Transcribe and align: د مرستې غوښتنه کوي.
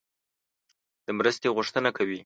د 1.05 1.07
مرستې 1.17 1.47
غوښتنه 1.55 1.89
کوي. 1.97 2.19